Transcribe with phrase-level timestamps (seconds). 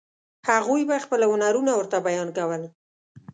[0.49, 2.61] هغوی به خپل هنرونه ورته بیان کول.